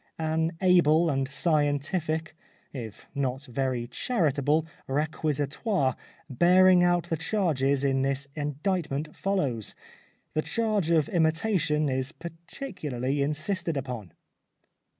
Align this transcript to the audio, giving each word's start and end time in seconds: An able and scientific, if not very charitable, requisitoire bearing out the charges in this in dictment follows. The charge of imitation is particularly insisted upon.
An 0.17 0.53
able 0.61 1.11
and 1.11 1.27
scientific, 1.27 2.33
if 2.73 3.07
not 3.13 3.45
very 3.45 3.85
charitable, 3.85 4.65
requisitoire 4.89 5.95
bearing 6.27 6.83
out 6.83 7.03
the 7.09 7.15
charges 7.17 7.83
in 7.83 8.01
this 8.01 8.27
in 8.35 8.55
dictment 8.63 9.15
follows. 9.15 9.75
The 10.33 10.41
charge 10.41 10.89
of 10.89 11.07
imitation 11.07 11.87
is 11.87 12.13
particularly 12.13 13.21
insisted 13.21 13.77
upon. 13.77 14.13